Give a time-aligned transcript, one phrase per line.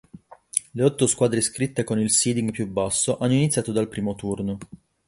[0.73, 4.57] Le otto squadre iscritte con il "seeding" più basso hanno iniziato dal primo turno.